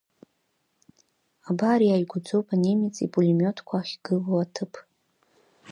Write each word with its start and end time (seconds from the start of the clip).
Абар 1.49 1.79
иааигәаӡоуп 1.83 2.47
анемец 2.53 2.95
ипулемиотқәа 3.05 3.75
ахьгылоу 3.79 4.37
аҭыԥ. 4.43 4.73